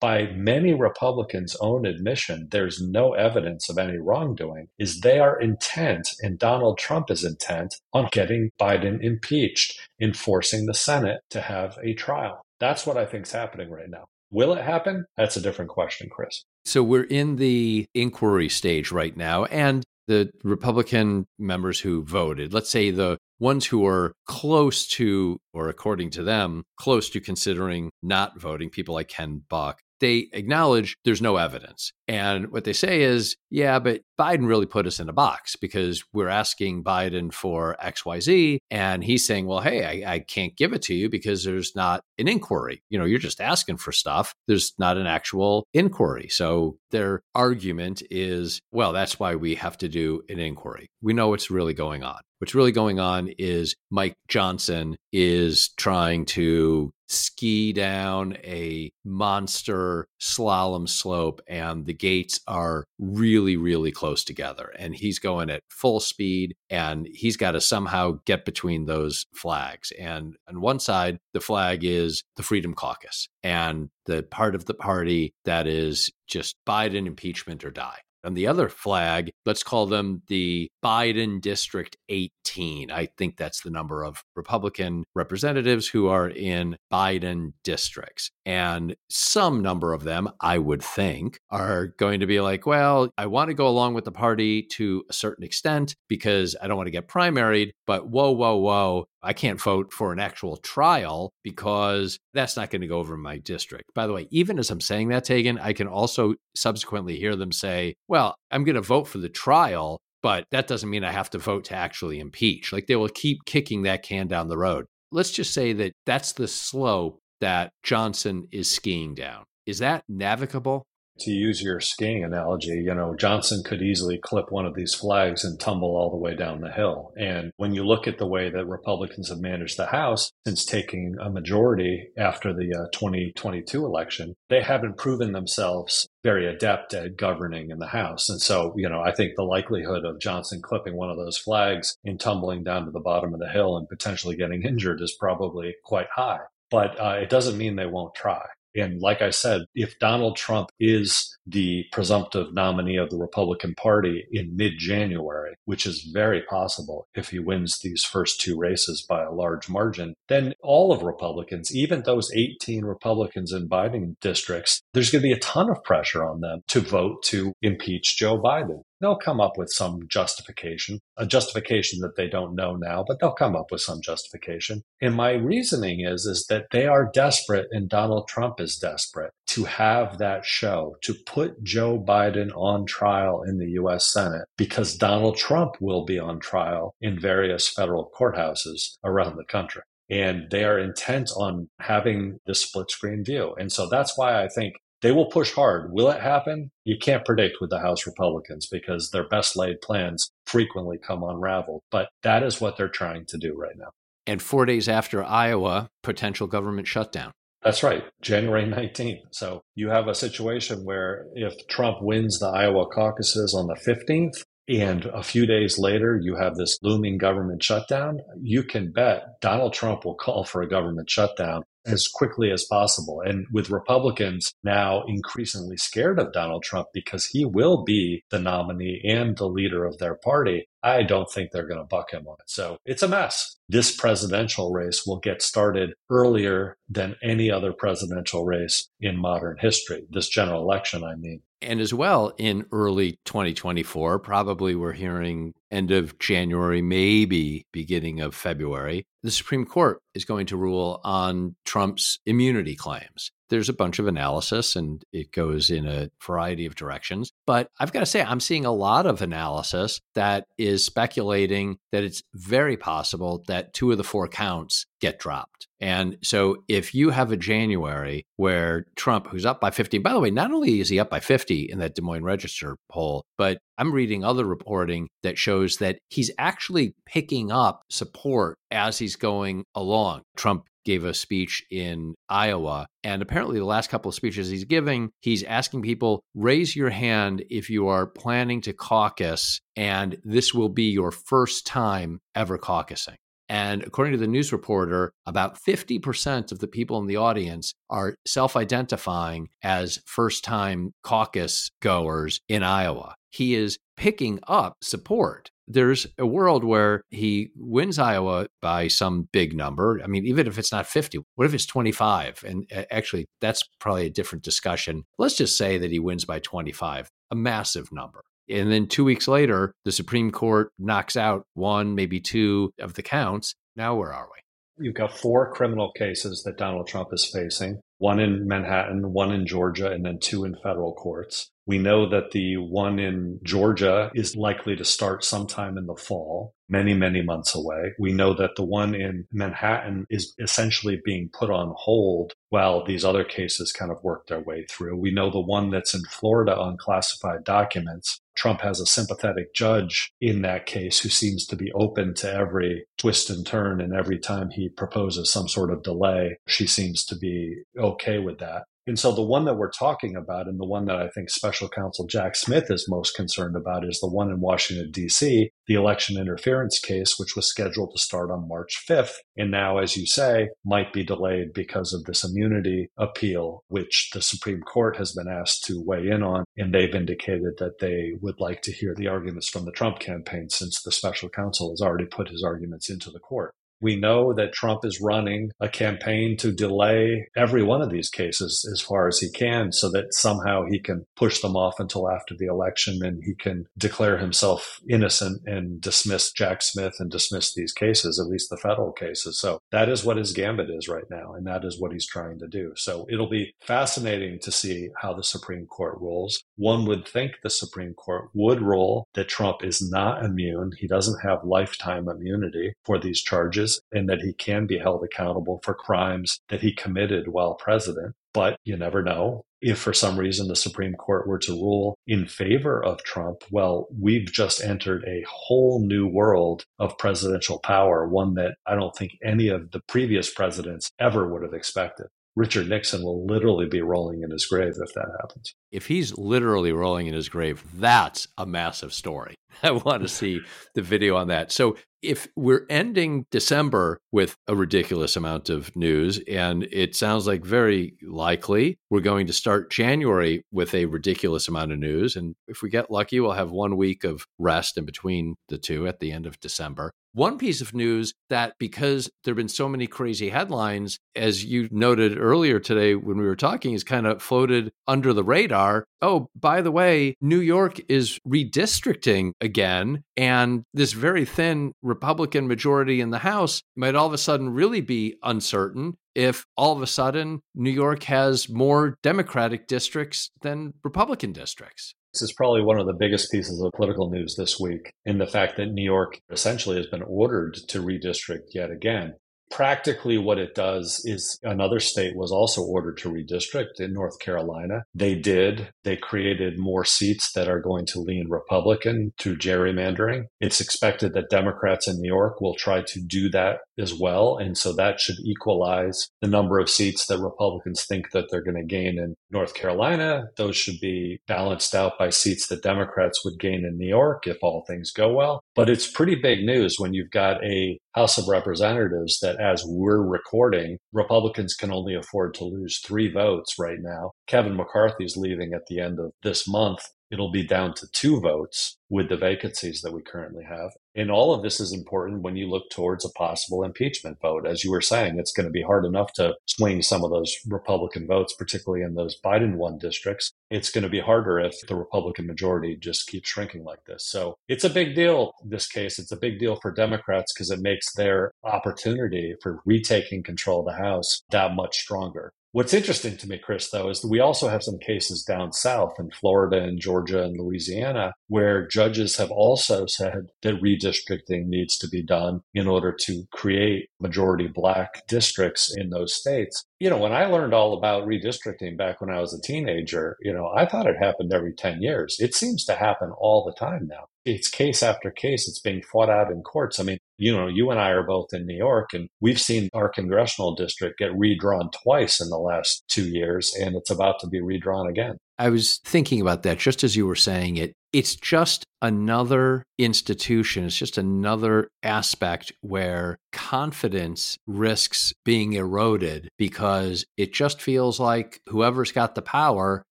by 0.00 0.28
many 0.34 0.74
Republicans' 0.74 1.56
own 1.60 1.86
admission, 1.86 2.48
there's 2.50 2.80
no 2.80 3.12
evidence 3.14 3.68
of 3.68 3.78
any 3.78 3.98
wrongdoing, 3.98 4.68
is 4.78 5.00
they 5.00 5.18
are 5.18 5.40
intent, 5.40 6.08
and 6.22 6.38
Donald 6.38 6.78
Trump 6.78 7.10
is 7.10 7.24
intent 7.24 7.74
on 7.92 8.08
getting 8.12 8.50
Biden 8.60 9.02
impeached, 9.02 9.78
in 9.98 10.12
forcing 10.12 10.66
the 10.66 10.74
Senate 10.74 11.20
to 11.30 11.40
have 11.40 11.78
a 11.82 11.94
trial. 11.94 12.42
That's 12.60 12.86
what 12.86 12.96
I 12.96 13.06
think 13.06 13.26
is 13.26 13.32
happening 13.32 13.70
right 13.70 13.90
now. 13.90 14.04
Will 14.30 14.52
it 14.52 14.62
happen? 14.62 15.04
That's 15.16 15.36
a 15.36 15.40
different 15.40 15.70
question, 15.70 16.08
Chris. 16.10 16.42
So 16.64 16.82
we're 16.82 17.04
in 17.04 17.36
the 17.36 17.86
inquiry 17.94 18.48
stage 18.48 18.90
right 18.90 19.16
now. 19.16 19.44
And 19.44 19.84
the 20.08 20.30
Republican 20.42 21.26
members 21.38 21.80
who 21.80 22.02
voted, 22.04 22.52
let's 22.52 22.70
say 22.70 22.90
the 22.90 23.18
ones 23.38 23.66
who 23.66 23.86
are 23.86 24.12
close 24.26 24.86
to, 24.86 25.38
or 25.52 25.68
according 25.68 26.10
to 26.10 26.22
them, 26.22 26.64
close 26.76 27.10
to 27.10 27.20
considering 27.20 27.90
not 28.02 28.40
voting, 28.40 28.70
people 28.70 28.94
like 28.94 29.08
Ken 29.08 29.42
Buck, 29.48 29.80
they 30.00 30.28
acknowledge 30.32 30.96
there's 31.04 31.22
no 31.22 31.36
evidence. 31.36 31.92
And 32.08 32.52
what 32.52 32.64
they 32.64 32.72
say 32.72 33.02
is, 33.02 33.36
yeah, 33.50 33.78
but 33.78 34.02
Biden 34.18 34.46
really 34.46 34.66
put 34.66 34.86
us 34.86 35.00
in 35.00 35.08
a 35.08 35.12
box 35.12 35.56
because 35.56 36.04
we're 36.12 36.28
asking 36.28 36.84
Biden 36.84 37.32
for 37.32 37.76
XYZ. 37.82 38.58
And 38.70 39.02
he's 39.02 39.26
saying, 39.26 39.46
well, 39.46 39.60
hey, 39.60 40.04
I, 40.04 40.14
I, 40.14 40.18
can't 40.20 40.56
give 40.56 40.72
it 40.72 40.82
to 40.82 40.94
you 40.94 41.08
because 41.08 41.44
there's 41.44 41.74
not 41.74 42.02
an 42.18 42.28
inquiry. 42.28 42.82
You 42.90 42.98
know, 42.98 43.04
you're 43.04 43.18
just 43.18 43.40
asking 43.40 43.78
for 43.78 43.92
stuff. 43.92 44.34
There's 44.46 44.72
not 44.78 44.98
an 44.98 45.06
actual 45.06 45.66
inquiry. 45.72 46.28
So 46.28 46.78
their 46.90 47.22
argument 47.34 48.02
is, 48.10 48.60
well, 48.72 48.92
that's 48.92 49.18
why 49.18 49.34
we 49.34 49.54
have 49.56 49.78
to 49.78 49.88
do 49.88 50.22
an 50.28 50.38
inquiry. 50.38 50.88
We 51.02 51.12
know 51.12 51.28
what's 51.28 51.50
really 51.50 51.74
going 51.74 52.02
on. 52.02 52.20
What's 52.38 52.54
really 52.54 52.72
going 52.72 53.00
on 53.00 53.30
is 53.38 53.76
Mike 53.90 54.16
Johnson 54.28 54.96
is 55.10 55.70
trying 55.70 56.26
to 56.26 56.92
ski 57.08 57.72
down 57.72 58.36
a 58.44 58.90
monster 59.04 60.06
slalom 60.20 60.88
slope 60.88 61.40
and 61.46 61.86
the 61.86 61.94
gates 61.94 62.40
are 62.46 62.84
really, 62.98 63.56
really 63.56 63.90
close 63.90 64.24
together. 64.24 64.72
And 64.78 64.94
he's 64.94 65.18
going 65.18 65.48
at 65.48 65.62
full 65.70 66.00
speed 66.00 66.54
and 66.68 67.08
he's 67.10 67.36
got 67.36 67.52
to 67.52 67.60
somehow 67.60 68.18
get 68.26 68.44
between 68.44 68.84
those 68.84 69.24
flags. 69.34 69.92
And 69.98 70.36
on 70.48 70.60
one 70.60 70.78
side, 70.78 71.18
the 71.32 71.40
flag 71.40 71.84
is 71.84 72.22
the 72.36 72.42
Freedom 72.42 72.74
Caucus 72.74 73.28
and 73.42 73.88
the 74.04 74.24
part 74.24 74.54
of 74.54 74.66
the 74.66 74.74
party 74.74 75.32
that 75.44 75.66
is 75.66 76.10
just 76.26 76.56
Biden 76.66 77.06
impeachment 77.06 77.64
or 77.64 77.70
die. 77.70 77.98
On 78.26 78.34
the 78.34 78.48
other 78.48 78.68
flag, 78.68 79.30
let's 79.44 79.62
call 79.62 79.86
them 79.86 80.22
the 80.26 80.68
Biden 80.84 81.40
District 81.40 81.96
18. 82.08 82.90
I 82.90 83.06
think 83.16 83.36
that's 83.36 83.60
the 83.60 83.70
number 83.70 84.02
of 84.02 84.24
Republican 84.34 85.04
representatives 85.14 85.86
who 85.86 86.08
are 86.08 86.28
in 86.28 86.76
Biden 86.92 87.52
districts. 87.62 88.32
And 88.44 88.96
some 89.08 89.62
number 89.62 89.92
of 89.92 90.02
them, 90.02 90.28
I 90.40 90.58
would 90.58 90.82
think, 90.82 91.38
are 91.50 91.88
going 91.98 92.18
to 92.18 92.26
be 92.26 92.40
like, 92.40 92.66
well, 92.66 93.10
I 93.16 93.26
want 93.26 93.48
to 93.48 93.54
go 93.54 93.68
along 93.68 93.94
with 93.94 94.04
the 94.04 94.12
party 94.12 94.64
to 94.72 95.04
a 95.08 95.12
certain 95.12 95.44
extent 95.44 95.94
because 96.08 96.56
I 96.60 96.66
don't 96.66 96.76
want 96.76 96.88
to 96.88 96.92
get 96.92 97.08
primaried, 97.08 97.70
but 97.86 98.08
whoa, 98.08 98.32
whoa, 98.32 98.56
whoa, 98.56 99.06
I 99.26 99.32
can't 99.32 99.60
vote 99.60 99.92
for 99.92 100.12
an 100.12 100.20
actual 100.20 100.56
trial 100.56 101.32
because 101.42 102.20
that's 102.32 102.56
not 102.56 102.70
going 102.70 102.82
to 102.82 102.86
go 102.86 102.98
over 102.98 103.16
my 103.16 103.38
district. 103.38 103.92
By 103.92 104.06
the 104.06 104.12
way, 104.12 104.28
even 104.30 104.58
as 104.58 104.70
I'm 104.70 104.80
saying 104.80 105.08
that, 105.08 105.24
Taegan, 105.24 105.60
I 105.60 105.72
can 105.72 105.88
also 105.88 106.34
subsequently 106.54 107.16
hear 107.16 107.34
them 107.34 107.50
say, 107.50 107.94
well, 108.16 108.34
I'm 108.50 108.64
going 108.64 108.76
to 108.76 108.80
vote 108.80 109.06
for 109.08 109.18
the 109.18 109.28
trial, 109.28 109.98
but 110.22 110.46
that 110.50 110.66
doesn't 110.66 110.88
mean 110.88 111.04
I 111.04 111.12
have 111.12 111.28
to 111.30 111.38
vote 111.38 111.64
to 111.64 111.74
actually 111.74 112.18
impeach. 112.18 112.72
Like 112.72 112.86
they 112.86 112.96
will 112.96 113.10
keep 113.10 113.44
kicking 113.44 113.82
that 113.82 114.02
can 114.02 114.26
down 114.26 114.48
the 114.48 114.56
road. 114.56 114.86
Let's 115.12 115.32
just 115.32 115.52
say 115.52 115.74
that 115.74 115.92
that's 116.06 116.32
the 116.32 116.48
slope 116.48 117.18
that 117.42 117.72
Johnson 117.82 118.48
is 118.52 118.70
skiing 118.70 119.14
down. 119.14 119.44
Is 119.66 119.80
that 119.80 120.02
navigable? 120.08 120.86
To 121.20 121.30
use 121.30 121.62
your 121.62 121.80
skiing 121.80 122.24
analogy, 122.24 122.82
you 122.84 122.94
know, 122.94 123.14
Johnson 123.14 123.62
could 123.64 123.82
easily 123.82 124.18
clip 124.18 124.50
one 124.50 124.66
of 124.66 124.74
these 124.74 124.94
flags 124.94 125.44
and 125.44 125.58
tumble 125.58 125.96
all 125.96 126.10
the 126.10 126.16
way 126.16 126.34
down 126.34 126.60
the 126.60 126.70
hill. 126.70 127.12
And 127.16 127.52
when 127.56 127.74
you 127.74 127.84
look 127.84 128.06
at 128.06 128.18
the 128.18 128.26
way 128.26 128.50
that 128.50 128.66
Republicans 128.66 129.28
have 129.28 129.38
managed 129.38 129.76
the 129.76 129.86
House 129.86 130.30
since 130.46 130.64
taking 130.64 131.16
a 131.20 131.30
majority 131.30 132.08
after 132.16 132.52
the 132.52 132.74
uh, 132.74 132.86
2022 132.92 133.84
election, 133.84 134.34
they 134.48 134.62
haven't 134.62 134.98
proven 134.98 135.32
themselves 135.32 136.06
very 136.22 136.46
adept 136.46 136.92
at 136.92 137.16
governing 137.16 137.70
in 137.70 137.78
the 137.78 137.86
House. 137.86 138.28
And 138.28 138.40
so, 138.40 138.74
you 138.76 138.88
know, 138.88 139.00
I 139.00 139.12
think 139.12 139.32
the 139.36 139.44
likelihood 139.44 140.04
of 140.04 140.20
Johnson 140.20 140.60
clipping 140.62 140.96
one 140.96 141.10
of 141.10 141.16
those 141.16 141.38
flags 141.38 141.96
and 142.04 142.18
tumbling 142.18 142.64
down 142.64 142.84
to 142.84 142.90
the 142.90 143.00
bottom 143.00 143.32
of 143.32 143.40
the 143.40 143.48
hill 143.48 143.76
and 143.76 143.88
potentially 143.88 144.36
getting 144.36 144.62
injured 144.62 145.00
is 145.00 145.16
probably 145.18 145.74
quite 145.84 146.08
high. 146.14 146.40
But 146.70 147.00
uh, 147.00 147.18
it 147.22 147.30
doesn't 147.30 147.58
mean 147.58 147.76
they 147.76 147.86
won't 147.86 148.14
try. 148.14 148.42
And 148.76 149.00
like 149.00 149.22
I 149.22 149.30
said, 149.30 149.62
if 149.74 149.98
Donald 149.98 150.36
Trump 150.36 150.70
is 150.78 151.36
the 151.46 151.84
presumptive 151.92 152.52
nominee 152.52 152.96
of 152.96 153.10
the 153.10 153.16
Republican 153.16 153.74
Party 153.74 154.26
in 154.30 154.56
mid 154.56 154.74
January, 154.78 155.54
which 155.64 155.86
is 155.86 156.10
very 156.12 156.42
possible 156.42 157.06
if 157.14 157.30
he 157.30 157.38
wins 157.38 157.78
these 157.78 158.04
first 158.04 158.40
two 158.40 158.58
races 158.58 159.04
by 159.08 159.22
a 159.22 159.32
large 159.32 159.68
margin, 159.68 160.14
then 160.28 160.54
all 160.62 160.92
of 160.92 161.02
Republicans, 161.02 161.74
even 161.74 162.02
those 162.02 162.30
18 162.34 162.84
Republicans 162.84 163.52
in 163.52 163.68
Biden 163.68 164.14
districts, 164.20 164.82
there's 164.92 165.10
going 165.10 165.22
to 165.22 165.28
be 165.28 165.32
a 165.32 165.38
ton 165.38 165.70
of 165.70 165.82
pressure 165.84 166.24
on 166.24 166.40
them 166.40 166.60
to 166.68 166.80
vote 166.80 167.22
to 167.24 167.52
impeach 167.62 168.16
Joe 168.16 168.38
Biden. 168.38 168.82
They'll 169.00 169.16
come 169.16 169.40
up 169.40 169.58
with 169.58 169.70
some 169.70 170.00
justification, 170.08 171.00
a 171.16 171.26
justification 171.26 172.00
that 172.00 172.16
they 172.16 172.28
don't 172.28 172.54
know 172.54 172.76
now, 172.76 173.04
but 173.06 173.20
they'll 173.20 173.32
come 173.32 173.54
up 173.54 173.70
with 173.70 173.80
some 173.80 174.00
justification. 174.00 174.82
And 175.00 175.14
my 175.14 175.32
reasoning 175.32 176.00
is, 176.00 176.24
is 176.24 176.46
that 176.48 176.66
they 176.70 176.86
are 176.86 177.10
desperate 177.12 177.66
and 177.70 177.88
Donald 177.88 178.28
Trump 178.28 178.60
is 178.60 178.76
desperate 178.76 179.32
to 179.48 179.64
have 179.64 180.18
that 180.18 180.44
show, 180.44 180.96
to 181.02 181.14
put 181.26 181.62
Joe 181.62 181.98
Biden 181.98 182.50
on 182.56 182.86
trial 182.86 183.42
in 183.42 183.58
the 183.58 183.70
US 183.72 184.12
Senate 184.12 184.46
because 184.56 184.96
Donald 184.96 185.36
Trump 185.36 185.76
will 185.80 186.04
be 186.04 186.18
on 186.18 186.40
trial 186.40 186.94
in 187.00 187.20
various 187.20 187.68
federal 187.68 188.10
courthouses 188.18 188.96
around 189.04 189.36
the 189.36 189.44
country. 189.44 189.82
And 190.08 190.48
they 190.50 190.64
are 190.64 190.78
intent 190.78 191.30
on 191.36 191.68
having 191.80 192.38
the 192.46 192.54
split 192.54 192.90
screen 192.90 193.24
view. 193.24 193.54
And 193.58 193.72
so 193.72 193.88
that's 193.88 194.16
why 194.16 194.42
I 194.42 194.48
think 194.48 194.74
they 195.02 195.12
will 195.12 195.26
push 195.26 195.52
hard. 195.52 195.92
Will 195.92 196.10
it 196.10 196.20
happen? 196.20 196.70
You 196.84 196.96
can't 196.98 197.24
predict 197.24 197.56
with 197.60 197.70
the 197.70 197.80
House 197.80 198.06
Republicans 198.06 198.66
because 198.70 199.10
their 199.10 199.28
best 199.28 199.56
laid 199.56 199.80
plans 199.80 200.30
frequently 200.46 200.98
come 200.98 201.22
unraveled. 201.22 201.82
But 201.90 202.08
that 202.22 202.42
is 202.42 202.60
what 202.60 202.76
they're 202.76 202.88
trying 202.88 203.26
to 203.26 203.38
do 203.38 203.54
right 203.54 203.76
now. 203.76 203.90
And 204.26 204.42
four 204.42 204.66
days 204.66 204.88
after 204.88 205.22
Iowa, 205.22 205.88
potential 206.02 206.46
government 206.46 206.88
shutdown. 206.88 207.32
That's 207.62 207.82
right, 207.82 208.04
January 208.22 208.64
19th. 208.64 209.22
So 209.32 209.60
you 209.74 209.88
have 209.88 210.08
a 210.08 210.14
situation 210.14 210.84
where 210.84 211.26
if 211.34 211.54
Trump 211.68 211.98
wins 212.00 212.38
the 212.38 212.46
Iowa 212.46 212.86
caucuses 212.86 213.54
on 213.54 213.66
the 213.66 213.74
15th, 213.74 214.42
and 214.68 215.06
a 215.06 215.22
few 215.22 215.46
days 215.46 215.78
later 215.78 216.18
you 216.20 216.34
have 216.36 216.56
this 216.56 216.78
looming 216.82 217.18
government 217.18 217.62
shutdown, 217.62 218.20
you 218.40 218.64
can 218.64 218.90
bet 218.90 219.40
Donald 219.40 219.72
Trump 219.72 220.04
will 220.04 220.16
call 220.16 220.44
for 220.44 220.62
a 220.62 220.68
government 220.68 221.08
shutdown 221.08 221.62
as 221.86 222.08
quickly 222.08 222.50
as 222.50 222.64
possible. 222.64 223.20
And 223.24 223.46
with 223.52 223.70
Republicans 223.70 224.52
now 224.62 225.02
increasingly 225.06 225.76
scared 225.76 226.18
of 226.18 226.32
Donald 226.32 226.62
Trump 226.62 226.88
because 226.92 227.26
he 227.26 227.44
will 227.44 227.84
be 227.84 228.24
the 228.30 228.38
nominee 228.38 229.00
and 229.04 229.36
the 229.36 229.48
leader 229.48 229.84
of 229.84 229.98
their 229.98 230.14
party, 230.14 230.68
I 230.82 231.02
don't 231.02 231.30
think 231.30 231.50
they're 231.50 231.66
going 231.66 231.80
to 231.80 231.86
buck 231.86 232.12
him 232.12 232.26
on 232.26 232.36
it. 232.40 232.48
So 232.48 232.78
it's 232.84 233.02
a 233.02 233.08
mess. 233.08 233.56
This 233.68 233.94
presidential 233.94 234.72
race 234.72 235.04
will 235.06 235.18
get 235.18 235.42
started 235.42 235.94
earlier 236.10 236.76
than 236.88 237.16
any 237.22 237.50
other 237.50 237.72
presidential 237.72 238.44
race 238.44 238.88
in 239.00 239.18
modern 239.18 239.56
history. 239.58 240.06
This 240.10 240.28
general 240.28 240.62
election, 240.62 241.02
I 241.02 241.16
mean. 241.16 241.42
And 241.62 241.80
as 241.80 241.92
well, 241.92 242.34
in 242.38 242.66
early 242.70 243.18
2024, 243.24 244.20
probably 244.20 244.76
we're 244.76 244.92
hearing 244.92 245.54
end 245.76 245.90
of 245.90 246.18
January, 246.18 246.80
maybe 246.80 247.66
beginning 247.72 248.20
of 248.20 248.34
February, 248.34 249.06
the 249.22 249.30
Supreme 249.30 249.66
Court 249.66 250.00
is 250.14 250.24
going 250.24 250.46
to 250.46 250.56
rule 250.56 251.00
on 251.04 251.54
Trump's 251.64 252.18
immunity 252.24 252.74
claims. 252.74 253.30
There's 253.48 253.68
a 253.68 253.74
bunch 253.74 253.98
of 253.98 254.06
analysis 254.06 254.76
and 254.76 255.04
it 255.12 255.32
goes 255.32 255.70
in 255.70 255.86
a 255.86 256.10
variety 256.24 256.66
of 256.66 256.74
directions. 256.74 257.30
But 257.46 257.68
I've 257.78 257.92
got 257.92 258.00
to 258.00 258.06
say, 258.06 258.22
I'm 258.22 258.40
seeing 258.40 258.64
a 258.64 258.72
lot 258.72 259.06
of 259.06 259.22
analysis 259.22 260.00
that 260.14 260.46
is 260.58 260.84
speculating 260.84 261.78
that 261.92 262.04
it's 262.04 262.22
very 262.34 262.76
possible 262.76 263.44
that 263.48 263.72
two 263.72 263.90
of 263.92 263.98
the 263.98 264.04
four 264.04 264.28
counts 264.28 264.86
get 265.00 265.18
dropped. 265.18 265.68
And 265.80 266.16
so 266.22 266.64
if 266.68 266.94
you 266.94 267.10
have 267.10 267.32
a 267.32 267.36
January 267.36 268.24
where 268.36 268.86
Trump, 268.96 269.28
who's 269.28 269.44
up 269.44 269.60
by 269.60 269.70
50, 269.70 269.98
by 269.98 270.12
the 270.12 270.20
way, 270.20 270.30
not 270.30 270.50
only 270.50 270.80
is 270.80 270.88
he 270.88 270.98
up 270.98 271.10
by 271.10 271.20
50 271.20 271.68
in 271.70 271.78
that 271.78 271.94
Des 271.94 272.02
Moines 272.02 272.24
Register 272.24 272.76
poll, 272.90 273.24
but 273.36 273.58
I'm 273.76 273.92
reading 273.92 274.24
other 274.24 274.44
reporting 274.44 275.08
that 275.22 275.38
shows 275.38 275.76
that 275.78 275.98
he's 276.08 276.30
actually 276.38 276.94
picking 277.04 277.52
up 277.52 277.82
support 277.90 278.56
as 278.70 278.98
he's 278.98 279.16
going 279.16 279.64
along. 279.74 280.22
Trump 280.36 280.64
gave 280.86 281.04
a 281.04 281.12
speech 281.12 281.62
in 281.70 282.14
Iowa. 282.30 282.86
And 283.04 283.20
apparently, 283.20 283.58
the 283.58 283.66
last 283.66 283.90
couple 283.90 284.08
of 284.08 284.14
speeches 284.14 284.48
he's 284.48 284.64
giving, 284.64 285.10
he's 285.20 285.42
asking 285.42 285.82
people 285.82 286.22
raise 286.34 286.74
your 286.74 286.90
hand 286.90 287.44
if 287.50 287.68
you 287.68 287.88
are 287.88 288.06
planning 288.06 288.62
to 288.62 288.72
caucus, 288.72 289.60
and 289.76 290.16
this 290.24 290.54
will 290.54 290.70
be 290.70 290.90
your 290.90 291.10
first 291.10 291.66
time 291.66 292.20
ever 292.34 292.56
caucusing. 292.56 293.16
And 293.48 293.82
according 293.82 294.12
to 294.12 294.18
the 294.18 294.26
news 294.26 294.52
reporter, 294.52 295.12
about 295.24 295.58
50% 295.62 296.50
of 296.50 296.58
the 296.58 296.66
people 296.66 296.98
in 296.98 297.06
the 297.06 297.16
audience 297.16 297.74
are 297.88 298.16
self 298.26 298.56
identifying 298.56 299.48
as 299.62 300.00
first 300.04 300.42
time 300.42 300.92
caucus 301.02 301.70
goers 301.80 302.40
in 302.48 302.62
Iowa. 302.62 303.14
He 303.30 303.54
is 303.54 303.78
picking 303.96 304.40
up 304.48 304.74
support. 304.82 305.50
There's 305.68 306.06
a 306.18 306.26
world 306.26 306.64
where 306.64 307.02
he 307.10 307.50
wins 307.56 307.98
Iowa 307.98 308.46
by 308.62 308.88
some 308.88 309.28
big 309.32 309.56
number. 309.56 310.00
I 310.02 310.06
mean, 310.06 310.24
even 310.26 310.46
if 310.46 310.58
it's 310.58 310.72
not 310.72 310.86
50, 310.86 311.18
what 311.34 311.46
if 311.46 311.54
it's 311.54 311.66
25? 311.66 312.44
And 312.46 312.66
uh, 312.74 312.84
actually, 312.90 313.26
that's 313.40 313.62
probably 313.80 314.06
a 314.06 314.10
different 314.10 314.44
discussion. 314.44 315.04
Let's 315.18 315.36
just 315.36 315.58
say 315.58 315.78
that 315.78 315.90
he 315.90 315.98
wins 315.98 316.24
by 316.24 316.38
25, 316.38 317.10
a 317.30 317.34
massive 317.34 317.90
number. 317.92 318.22
And 318.48 318.70
then 318.70 318.86
two 318.86 319.04
weeks 319.04 319.26
later, 319.26 319.74
the 319.84 319.92
Supreme 319.92 320.30
Court 320.30 320.70
knocks 320.78 321.16
out 321.16 321.44
one, 321.54 321.94
maybe 321.94 322.20
two 322.20 322.72
of 322.78 322.94
the 322.94 323.02
counts. 323.02 323.54
Now, 323.74 323.96
where 323.96 324.12
are 324.12 324.26
we? 324.26 324.84
You've 324.84 324.94
got 324.94 325.16
four 325.18 325.52
criminal 325.52 325.90
cases 325.92 326.42
that 326.44 326.58
Donald 326.58 326.86
Trump 326.86 327.08
is 327.12 327.24
facing 327.24 327.80
one 327.98 328.20
in 328.20 328.46
Manhattan, 328.46 329.12
one 329.12 329.32
in 329.32 329.46
Georgia, 329.46 329.90
and 329.90 330.04
then 330.04 330.18
two 330.20 330.44
in 330.44 330.54
federal 330.62 330.92
courts. 330.92 331.50
We 331.66 331.78
know 331.78 332.08
that 332.08 332.30
the 332.30 332.58
one 332.58 333.00
in 333.00 333.40
Georgia 333.42 334.10
is 334.14 334.36
likely 334.36 334.76
to 334.76 334.84
start 334.84 335.24
sometime 335.24 335.76
in 335.76 335.86
the 335.86 335.96
fall, 335.96 336.54
many, 336.68 336.94
many 336.94 337.22
months 337.22 337.56
away. 337.56 337.92
We 337.98 338.12
know 338.12 338.34
that 338.34 338.54
the 338.56 338.64
one 338.64 338.94
in 338.94 339.26
Manhattan 339.32 340.06
is 340.08 340.32
essentially 340.38 341.00
being 341.04 341.28
put 341.32 341.50
on 341.50 341.74
hold 341.76 342.34
while 342.50 342.84
these 342.84 343.04
other 343.04 343.24
cases 343.24 343.72
kind 343.72 343.90
of 343.90 344.02
work 344.04 344.28
their 344.28 344.40
way 344.40 344.64
through. 344.70 344.96
We 344.96 345.10
know 345.10 345.28
the 345.28 345.40
one 345.40 345.70
that's 345.70 345.92
in 345.92 346.02
Florida 346.04 346.56
on 346.56 346.76
classified 346.76 347.42
documents. 347.42 348.20
Trump 348.36 348.60
has 348.60 348.78
a 348.78 348.86
sympathetic 348.86 349.52
judge 349.52 350.12
in 350.20 350.42
that 350.42 350.66
case 350.66 351.00
who 351.00 351.08
seems 351.08 351.46
to 351.46 351.56
be 351.56 351.72
open 351.72 352.14
to 352.14 352.32
every 352.32 352.84
twist 352.96 353.28
and 353.28 353.44
turn. 353.44 353.80
And 353.80 353.92
every 353.92 354.18
time 354.20 354.50
he 354.50 354.68
proposes 354.68 355.32
some 355.32 355.48
sort 355.48 355.72
of 355.72 355.82
delay, 355.82 356.38
she 356.46 356.68
seems 356.68 357.04
to 357.06 357.16
be 357.16 357.62
okay 357.76 358.18
with 358.18 358.38
that. 358.38 358.64
And 358.86 358.98
so 358.98 359.12
the 359.12 359.22
one 359.22 359.44
that 359.46 359.56
we're 359.56 359.70
talking 359.70 360.14
about, 360.14 360.46
and 360.46 360.60
the 360.60 360.66
one 360.66 360.84
that 360.86 360.96
I 360.96 361.08
think 361.08 361.28
special 361.28 361.68
counsel 361.68 362.06
Jack 362.06 362.36
Smith 362.36 362.70
is 362.70 362.88
most 362.88 363.16
concerned 363.16 363.56
about, 363.56 363.84
is 363.84 363.98
the 364.00 364.08
one 364.08 364.30
in 364.30 364.40
Washington, 364.40 364.90
D.C., 364.92 365.50
the 365.66 365.74
election 365.74 366.16
interference 366.20 366.78
case, 366.78 367.18
which 367.18 367.34
was 367.34 367.48
scheduled 367.48 367.90
to 367.92 368.00
start 368.00 368.30
on 368.30 368.48
March 368.48 368.84
5th. 368.88 369.14
And 369.36 369.50
now, 369.50 369.78
as 369.78 369.96
you 369.96 370.06
say, 370.06 370.48
might 370.64 370.92
be 370.92 371.02
delayed 371.02 371.52
because 371.52 371.92
of 371.92 372.04
this 372.04 372.22
immunity 372.22 372.88
appeal, 372.96 373.64
which 373.68 374.10
the 374.14 374.22
Supreme 374.22 374.62
Court 374.62 374.96
has 374.96 375.12
been 375.12 375.28
asked 375.28 375.64
to 375.64 375.82
weigh 375.84 376.08
in 376.08 376.22
on. 376.22 376.44
And 376.56 376.72
they've 376.72 376.94
indicated 376.94 377.54
that 377.58 377.80
they 377.80 378.12
would 378.20 378.38
like 378.38 378.62
to 378.62 378.72
hear 378.72 378.94
the 378.94 379.08
arguments 379.08 379.48
from 379.48 379.64
the 379.64 379.72
Trump 379.72 379.98
campaign 379.98 380.48
since 380.48 380.80
the 380.82 380.92
special 380.92 381.28
counsel 381.28 381.70
has 381.70 381.82
already 381.82 382.06
put 382.06 382.28
his 382.28 382.44
arguments 382.44 382.88
into 382.88 383.10
the 383.10 383.18
court. 383.18 383.52
We 383.80 383.96
know 383.96 384.32
that 384.34 384.52
Trump 384.52 384.84
is 384.84 385.00
running 385.00 385.50
a 385.60 385.68
campaign 385.68 386.36
to 386.38 386.52
delay 386.52 387.28
every 387.36 387.62
one 387.62 387.82
of 387.82 387.90
these 387.90 388.08
cases 388.08 388.68
as 388.72 388.80
far 388.80 389.08
as 389.08 389.18
he 389.18 389.30
can 389.30 389.72
so 389.72 389.90
that 389.90 390.14
somehow 390.14 390.64
he 390.70 390.78
can 390.78 391.04
push 391.16 391.40
them 391.40 391.56
off 391.56 391.78
until 391.78 392.10
after 392.10 392.34
the 392.36 392.46
election 392.46 393.04
and 393.04 393.22
he 393.24 393.34
can 393.34 393.66
declare 393.76 394.18
himself 394.18 394.80
innocent 394.88 395.42
and 395.46 395.80
dismiss 395.80 396.32
Jack 396.32 396.62
Smith 396.62 396.94
and 396.98 397.10
dismiss 397.10 397.52
these 397.54 397.72
cases, 397.72 398.18
at 398.18 398.30
least 398.30 398.48
the 398.50 398.56
federal 398.56 398.92
cases. 398.92 399.38
So 399.38 399.60
that 399.72 399.88
is 399.88 400.04
what 400.04 400.16
his 400.16 400.32
gambit 400.32 400.70
is 400.70 400.88
right 400.88 401.08
now. 401.10 401.34
And 401.34 401.46
that 401.46 401.64
is 401.64 401.80
what 401.80 401.92
he's 401.92 402.06
trying 402.06 402.38
to 402.38 402.48
do. 402.48 402.72
So 402.76 403.06
it'll 403.10 403.28
be 403.28 403.54
fascinating 403.60 404.38
to 404.40 404.50
see 404.52 404.88
how 405.00 405.12
the 405.12 405.24
Supreme 405.24 405.66
Court 405.66 405.98
rules. 406.00 406.42
One 406.56 406.86
would 406.86 407.06
think 407.06 407.32
the 407.42 407.50
Supreme 407.50 407.94
Court 407.94 408.30
would 408.34 408.62
rule 408.62 409.06
that 409.14 409.28
Trump 409.28 409.62
is 409.62 409.86
not 409.90 410.24
immune. 410.24 410.70
He 410.78 410.86
doesn't 410.86 411.20
have 411.22 411.44
lifetime 411.44 412.08
immunity 412.08 412.72
for 412.84 412.98
these 412.98 413.22
charges 413.22 413.65
charges 413.66 413.80
and 413.92 414.08
that 414.08 414.20
he 414.20 414.32
can 414.32 414.66
be 414.66 414.78
held 414.78 415.02
accountable 415.04 415.60
for 415.62 415.74
crimes 415.74 416.40
that 416.48 416.60
he 416.60 416.72
committed 416.72 417.28
while 417.28 417.54
president. 417.54 418.14
But 418.32 418.58
you 418.64 418.76
never 418.76 419.02
know. 419.02 419.44
If 419.62 419.78
for 419.78 419.94
some 419.94 420.18
reason 420.18 420.48
the 420.48 420.56
Supreme 420.56 420.94
Court 420.94 421.26
were 421.26 421.38
to 421.38 421.52
rule 421.52 421.96
in 422.06 422.26
favor 422.26 422.84
of 422.84 423.02
Trump, 423.02 423.38
well, 423.50 423.88
we've 423.98 424.30
just 424.30 424.62
entered 424.62 425.02
a 425.04 425.24
whole 425.26 425.80
new 425.80 426.06
world 426.06 426.64
of 426.78 426.98
presidential 426.98 427.58
power, 427.60 428.06
one 428.06 428.34
that 428.34 428.56
I 428.66 428.74
don't 428.74 428.94
think 428.94 429.12
any 429.24 429.48
of 429.48 429.70
the 429.70 429.80
previous 429.88 430.30
presidents 430.30 430.90
ever 431.00 431.26
would 431.26 431.42
have 431.42 431.54
expected. 431.54 432.06
Richard 432.36 432.68
Nixon 432.68 433.02
will 433.02 433.26
literally 433.26 433.66
be 433.66 433.80
rolling 433.80 434.22
in 434.22 434.30
his 434.30 434.46
grave 434.46 434.74
if 434.78 434.92
that 434.94 435.08
happens. 435.20 435.54
If 435.72 435.86
he's 435.86 436.16
literally 436.18 436.70
rolling 436.70 437.06
in 437.06 437.14
his 437.14 437.30
grave, 437.30 437.64
that's 437.74 438.28
a 438.36 438.44
massive 438.44 438.92
story. 438.92 439.34
I 439.62 439.70
want 439.70 440.02
to 440.02 440.08
see 440.08 440.40
the 440.74 440.82
video 440.82 441.16
on 441.16 441.28
that. 441.28 441.50
So, 441.50 441.76
if 442.02 442.28
we're 442.36 442.66
ending 442.70 443.24
December 443.32 443.98
with 444.12 444.36
a 444.46 444.54
ridiculous 444.54 445.16
amount 445.16 445.48
of 445.48 445.74
news, 445.74 446.20
and 446.28 446.62
it 446.70 446.94
sounds 446.94 447.26
like 447.26 447.44
very 447.44 447.96
likely 448.02 448.78
we're 448.90 449.00
going 449.00 449.26
to 449.26 449.32
start 449.32 449.72
January 449.72 450.44
with 450.52 450.72
a 450.74 450.84
ridiculous 450.84 451.48
amount 451.48 451.72
of 451.72 451.78
news. 451.78 452.14
And 452.14 452.36
if 452.46 452.62
we 452.62 452.68
get 452.68 452.92
lucky, 452.92 453.18
we'll 453.18 453.32
have 453.32 453.50
one 453.50 453.76
week 453.76 454.04
of 454.04 454.24
rest 454.38 454.78
in 454.78 454.84
between 454.84 455.34
the 455.48 455.58
two 455.58 455.88
at 455.88 455.98
the 455.98 456.12
end 456.12 456.26
of 456.26 456.38
December. 456.38 456.92
One 457.16 457.38
piece 457.38 457.62
of 457.62 457.72
news 457.72 458.12
that, 458.28 458.56
because 458.58 459.08
there 459.24 459.32
have 459.32 459.38
been 459.38 459.48
so 459.48 459.70
many 459.70 459.86
crazy 459.86 460.28
headlines, 460.28 460.98
as 461.14 461.42
you 461.42 461.66
noted 461.70 462.18
earlier 462.18 462.60
today 462.60 462.94
when 462.94 463.16
we 463.16 463.24
were 463.24 463.34
talking, 463.34 463.72
is 463.72 463.84
kind 463.84 464.06
of 464.06 464.20
floated 464.20 464.70
under 464.86 465.14
the 465.14 465.24
radar. 465.24 465.86
Oh, 466.02 466.28
by 466.38 466.60
the 466.60 466.70
way, 466.70 467.16
New 467.22 467.40
York 467.40 467.80
is 467.88 468.20
redistricting 468.28 469.32
again. 469.40 470.04
And 470.18 470.64
this 470.74 470.92
very 470.92 471.24
thin 471.24 471.72
Republican 471.80 472.48
majority 472.48 473.00
in 473.00 473.08
the 473.08 473.20
House 473.20 473.62
might 473.74 473.94
all 473.94 474.08
of 474.08 474.12
a 474.12 474.18
sudden 474.18 474.50
really 474.50 474.82
be 474.82 475.16
uncertain 475.22 475.94
if 476.14 476.44
all 476.54 476.76
of 476.76 476.82
a 476.82 476.86
sudden 476.86 477.40
New 477.54 477.70
York 477.70 478.02
has 478.02 478.50
more 478.50 478.98
Democratic 479.02 479.68
districts 479.68 480.30
than 480.42 480.74
Republican 480.84 481.32
districts. 481.32 481.94
This 482.16 482.30
is 482.30 482.32
probably 482.32 482.62
one 482.62 482.80
of 482.80 482.86
the 482.86 482.94
biggest 482.94 483.30
pieces 483.30 483.60
of 483.60 483.72
political 483.72 484.08
news 484.08 484.36
this 484.36 484.58
week 484.58 484.90
in 485.04 485.18
the 485.18 485.26
fact 485.26 485.58
that 485.58 485.66
New 485.66 485.84
York 485.84 486.18
essentially 486.30 486.78
has 486.78 486.86
been 486.86 487.02
ordered 487.02 487.56
to 487.68 487.82
redistrict 487.82 488.54
yet 488.54 488.70
again. 488.70 489.16
Practically, 489.50 490.18
what 490.18 490.38
it 490.38 490.54
does 490.54 491.02
is 491.04 491.38
another 491.42 491.80
state 491.80 492.16
was 492.16 492.32
also 492.32 492.62
ordered 492.62 492.98
to 492.98 493.10
redistrict 493.10 493.80
in 493.80 493.92
North 493.92 494.18
Carolina. 494.18 494.84
They 494.94 495.14
did. 495.14 495.68
They 495.84 495.96
created 495.96 496.58
more 496.58 496.84
seats 496.84 497.32
that 497.32 497.48
are 497.48 497.60
going 497.60 497.86
to 497.86 498.00
lean 498.00 498.28
Republican 498.28 499.12
through 499.18 499.38
gerrymandering. 499.38 500.24
It's 500.40 500.60
expected 500.60 501.14
that 501.14 501.30
Democrats 501.30 501.86
in 501.86 502.00
New 502.00 502.08
York 502.08 502.40
will 502.40 502.54
try 502.54 502.82
to 502.82 503.00
do 503.00 503.28
that 503.30 503.60
as 503.78 503.94
well. 503.94 504.36
And 504.36 504.58
so 504.58 504.72
that 504.72 505.00
should 505.00 505.18
equalize 505.24 506.08
the 506.20 506.28
number 506.28 506.58
of 506.58 506.68
seats 506.68 507.06
that 507.06 507.18
Republicans 507.18 507.84
think 507.84 508.10
that 508.12 508.26
they're 508.30 508.42
going 508.42 508.56
to 508.56 508.64
gain 508.64 508.98
in 508.98 509.14
North 509.30 509.54
Carolina. 509.54 510.24
Those 510.36 510.56
should 510.56 510.80
be 510.80 511.20
balanced 511.26 511.74
out 511.74 511.98
by 511.98 512.10
seats 512.10 512.48
that 512.48 512.62
Democrats 512.62 513.24
would 513.24 513.38
gain 513.38 513.64
in 513.64 513.78
New 513.78 513.88
York 513.88 514.26
if 514.26 514.38
all 514.42 514.64
things 514.66 514.90
go 514.90 515.12
well. 515.12 515.40
But 515.54 515.68
it's 515.68 515.90
pretty 515.90 516.14
big 516.16 516.44
news 516.44 516.76
when 516.78 516.94
you've 516.94 517.10
got 517.10 517.44
a 517.44 517.78
House 517.96 518.18
of 518.18 518.28
Representatives 518.28 519.18
that, 519.20 519.40
as 519.40 519.64
we're 519.66 520.02
recording, 520.02 520.76
Republicans 520.92 521.54
can 521.54 521.72
only 521.72 521.94
afford 521.94 522.34
to 522.34 522.44
lose 522.44 522.78
three 522.80 523.10
votes 523.10 523.54
right 523.58 523.78
now. 523.80 524.10
Kevin 524.26 524.54
McCarthy's 524.54 525.16
leaving 525.16 525.54
at 525.54 525.62
the 525.68 525.80
end 525.80 525.98
of 525.98 526.12
this 526.22 526.46
month 526.46 526.80
it'll 527.10 527.30
be 527.30 527.46
down 527.46 527.74
to 527.74 527.86
two 527.92 528.20
votes 528.20 528.76
with 528.88 529.08
the 529.08 529.16
vacancies 529.16 529.80
that 529.82 529.92
we 529.92 530.02
currently 530.02 530.44
have. 530.44 530.70
And 530.94 531.10
all 531.10 531.34
of 531.34 531.42
this 531.42 531.60
is 531.60 531.72
important 531.72 532.22
when 532.22 532.36
you 532.36 532.48
look 532.48 532.70
towards 532.70 533.04
a 533.04 533.10
possible 533.10 533.62
impeachment 533.62 534.18
vote. 534.20 534.46
As 534.46 534.64
you 534.64 534.70
were 534.70 534.80
saying, 534.80 535.18
it's 535.18 535.32
going 535.32 535.46
to 535.46 535.52
be 535.52 535.62
hard 535.62 535.84
enough 535.84 536.12
to 536.14 536.34
swing 536.46 536.82
some 536.82 537.04
of 537.04 537.10
those 537.10 537.36
Republican 537.48 538.06
votes, 538.06 538.34
particularly 538.34 538.84
in 538.84 538.94
those 538.94 539.20
Biden 539.20 539.56
won 539.56 539.78
districts. 539.78 540.32
It's 540.50 540.70
going 540.70 540.84
to 540.84 540.90
be 540.90 541.00
harder 541.00 541.38
if 541.38 541.54
the 541.66 541.74
Republican 541.74 542.26
majority 542.26 542.76
just 542.76 543.08
keeps 543.08 543.28
shrinking 543.28 543.64
like 543.64 543.84
this. 543.86 544.06
So 544.06 544.36
it's 544.48 544.64
a 544.64 544.70
big 544.70 544.94
deal, 544.94 545.34
this 545.44 545.66
case. 545.66 545.98
It's 545.98 546.12
a 546.12 546.16
big 546.16 546.38
deal 546.38 546.56
for 546.62 546.70
Democrats 546.72 547.32
because 547.34 547.50
it 547.50 547.60
makes 547.60 547.92
their 547.94 548.30
opportunity 548.44 549.34
for 549.42 549.60
retaking 549.66 550.22
control 550.22 550.60
of 550.60 550.66
the 550.66 550.82
House 550.82 551.22
that 551.30 551.54
much 551.54 551.76
stronger. 551.76 552.32
What's 552.56 552.72
interesting 552.72 553.18
to 553.18 553.28
me, 553.28 553.36
Chris, 553.36 553.68
though, 553.68 553.90
is 553.90 554.00
that 554.00 554.08
we 554.08 554.20
also 554.20 554.48
have 554.48 554.62
some 554.62 554.78
cases 554.78 555.22
down 555.22 555.52
south 555.52 555.96
in 555.98 556.10
Florida 556.10 556.56
and 556.62 556.80
Georgia 556.80 557.22
and 557.22 557.38
Louisiana 557.38 558.14
where 558.28 558.66
judges 558.66 559.18
have 559.18 559.30
also 559.30 559.84
said 559.84 560.30
that 560.42 560.62
redistricting 560.62 561.48
needs 561.48 561.76
to 561.76 561.86
be 561.86 562.02
done 562.02 562.40
in 562.54 562.66
order 562.66 562.96
to 563.02 563.24
create 563.30 563.90
majority 564.00 564.48
black 564.48 565.06
districts 565.06 565.70
in 565.76 565.90
those 565.90 566.14
states. 566.14 566.64
You 566.78 566.90
know, 566.90 566.98
when 566.98 567.12
I 567.12 567.26
learned 567.26 567.54
all 567.54 567.72
about 567.72 568.06
redistricting 568.06 568.76
back 568.76 569.00
when 569.00 569.10
I 569.10 569.20
was 569.20 569.32
a 569.32 569.40
teenager, 569.40 570.16
you 570.20 570.32
know, 570.32 570.52
I 570.54 570.66
thought 570.66 570.86
it 570.86 570.96
happened 571.00 571.32
every 571.32 571.54
10 571.54 571.80
years. 571.80 572.16
It 572.18 572.34
seems 572.34 572.64
to 572.66 572.74
happen 572.74 573.12
all 573.18 573.44
the 573.44 573.58
time 573.58 573.86
now 573.86 574.08
it's 574.26 574.48
case 574.48 574.82
after 574.82 575.10
case. 575.10 575.48
It's 575.48 575.60
being 575.60 575.82
fought 575.82 576.10
out 576.10 576.30
in 576.30 576.42
courts. 576.42 576.80
I 576.80 576.82
mean, 576.82 576.98
you 577.16 577.34
know, 577.34 577.46
you 577.46 577.70
and 577.70 577.80
I 577.80 577.90
are 577.90 578.02
both 578.02 578.34
in 578.34 578.44
New 578.44 578.56
York, 578.56 578.92
and 578.92 579.08
we've 579.20 579.40
seen 579.40 579.70
our 579.72 579.88
congressional 579.88 580.54
district 580.54 580.98
get 580.98 581.16
redrawn 581.16 581.70
twice 581.70 582.20
in 582.20 582.28
the 582.28 582.38
last 582.38 582.84
two 582.88 583.08
years, 583.08 583.54
and 583.58 583.76
it's 583.76 583.90
about 583.90 584.18
to 584.20 584.26
be 584.26 584.42
redrawn 584.42 584.88
again. 584.88 585.16
I 585.38 585.50
was 585.50 585.78
thinking 585.84 586.20
about 586.20 586.42
that 586.42 586.58
just 586.58 586.82
as 586.82 586.96
you 586.96 587.06
were 587.06 587.14
saying 587.14 587.56
it. 587.56 587.72
It's 587.96 588.14
just 588.14 588.66
another 588.82 589.62
institution, 589.78 590.66
it's 590.66 590.76
just 590.76 590.98
another 590.98 591.70
aspect 591.82 592.52
where 592.60 593.16
confidence 593.32 594.36
risks 594.46 595.14
being 595.24 595.54
eroded 595.54 596.28
because 596.36 597.06
it 597.16 597.32
just 597.32 597.62
feels 597.62 597.98
like 597.98 598.38
whoever's 598.50 598.92
got 598.92 599.14
the 599.14 599.22
power 599.22 599.82